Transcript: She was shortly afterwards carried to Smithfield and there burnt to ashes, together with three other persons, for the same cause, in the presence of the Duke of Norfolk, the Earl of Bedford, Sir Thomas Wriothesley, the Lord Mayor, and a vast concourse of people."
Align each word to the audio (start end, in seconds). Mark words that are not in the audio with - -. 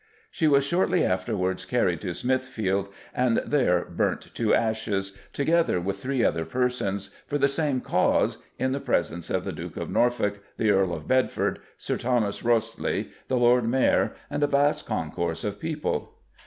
She 0.31 0.47
was 0.47 0.65
shortly 0.65 1.05
afterwards 1.05 1.63
carried 1.63 2.01
to 2.01 2.15
Smithfield 2.15 2.89
and 3.13 3.37
there 3.45 3.85
burnt 3.85 4.33
to 4.33 4.51
ashes, 4.51 5.15
together 5.31 5.79
with 5.79 6.01
three 6.01 6.23
other 6.23 6.43
persons, 6.43 7.11
for 7.27 7.37
the 7.37 7.47
same 7.47 7.81
cause, 7.81 8.39
in 8.57 8.71
the 8.71 8.79
presence 8.79 9.29
of 9.29 9.43
the 9.43 9.51
Duke 9.53 9.77
of 9.77 9.91
Norfolk, 9.91 10.39
the 10.57 10.71
Earl 10.71 10.95
of 10.95 11.07
Bedford, 11.07 11.59
Sir 11.77 11.97
Thomas 11.97 12.41
Wriothesley, 12.43 13.09
the 13.27 13.37
Lord 13.37 13.67
Mayor, 13.69 14.13
and 14.27 14.41
a 14.41 14.47
vast 14.47 14.87
concourse 14.87 15.43
of 15.43 15.59
people." 15.59 16.15